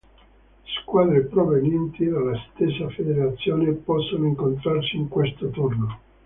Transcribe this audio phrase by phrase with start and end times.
[0.79, 5.99] Squadre provenienti dalla stessa federazione possono incontrarsi in questo turno.